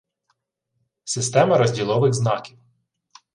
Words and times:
Система 1.03 1.57
розділових 1.57 2.13
знаків 2.13 2.57